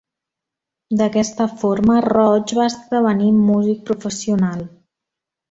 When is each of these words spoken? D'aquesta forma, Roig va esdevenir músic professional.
D'aquesta 1.01 1.45
forma, 1.63 1.97
Roig 2.07 2.55
va 2.61 2.65
esdevenir 2.71 3.29
músic 3.43 3.85
professional. 3.93 4.67